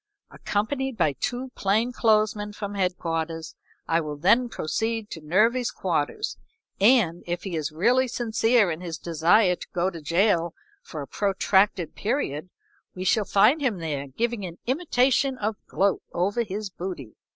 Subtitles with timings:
[0.31, 3.53] Accompanied by two plain clothes men from headquarters
[3.87, 6.37] I will then proceed to Nervy's quarters,
[6.79, 11.07] and, if he is really sincere in his desire to go to jail for a
[11.07, 12.49] protracted period,
[12.95, 17.13] we shall find him there giving an imitation of a gloat over his booty."